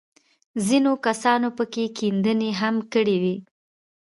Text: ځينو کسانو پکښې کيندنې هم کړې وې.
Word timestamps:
ځينو 0.65 0.91
کسانو 1.05 1.47
پکښې 1.57 1.85
کيندنې 1.97 2.49
هم 2.61 2.75
کړې 2.93 3.17
وې. 3.23 3.35